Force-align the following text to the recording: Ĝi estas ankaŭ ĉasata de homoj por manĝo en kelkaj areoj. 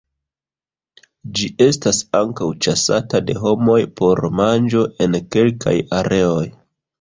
Ĝi 1.39 1.49
estas 1.65 1.99
ankaŭ 2.19 2.47
ĉasata 2.67 3.21
de 3.27 3.35
homoj 3.43 3.77
por 4.01 4.23
manĝo 4.41 4.83
en 5.07 5.19
kelkaj 5.37 5.77
areoj. 6.01 6.43